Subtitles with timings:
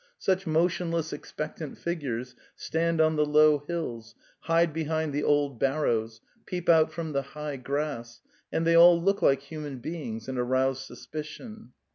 [0.17, 6.67] Such motionless expectant figures stand on the low hills, hide behind the old barrows, peep
[6.69, 8.19] out from the high grass,
[8.51, 11.73] and they all look like human beings and arouse suspicion.